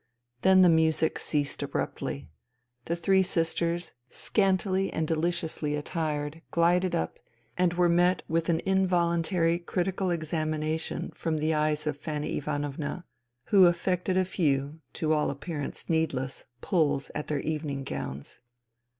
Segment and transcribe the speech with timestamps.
[0.41, 2.27] Then the music ceased abruptly.
[2.85, 7.19] The three sisters, scantily and deliciously attired, glided up,
[7.55, 13.05] and were met with an involuntary critical examination from the eyes of Fanny Ivanovna,
[13.49, 18.41] who effected a few, to all appearance needless, pulls at their evening gowns.